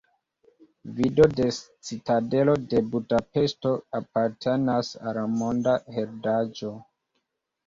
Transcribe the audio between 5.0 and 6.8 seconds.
al Monda Heredaĵo.